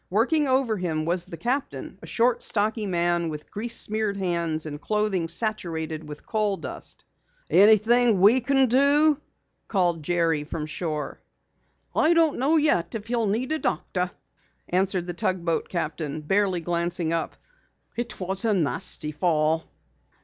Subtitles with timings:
[0.09, 4.81] Working over him was the captain, a short, stocky man with grease smeared hands and
[4.81, 7.03] clothing saturated with coal dust.
[7.51, 9.21] "Anything we can do?"
[9.67, 11.21] called Jerry from shore.
[11.93, 14.09] "Don't know yet if he'll need a doctor,"
[14.67, 17.37] answered the tugboat captain, barely glancing up.
[17.95, 19.65] "It was a nasty fall."